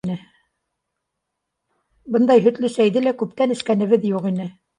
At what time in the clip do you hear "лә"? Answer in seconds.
3.05-3.15